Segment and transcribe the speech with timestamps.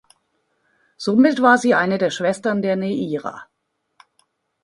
[0.97, 3.45] Somit war sie eine der „Schwestern“ der Neaira.